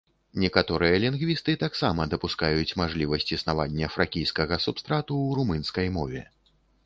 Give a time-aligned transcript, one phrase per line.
[0.43, 6.21] Некаторыя лінгвісты таксама дапускаюць мажлівасць існавання фракійскага субстрату ў румынскай мове.